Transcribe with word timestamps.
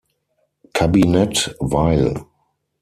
Kabinett 0.73 1.55
Weil. 1.59 2.15